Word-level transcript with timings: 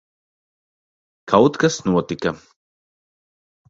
Kaut 1.33 1.61
kas 1.61 1.79
notika. 1.93 2.37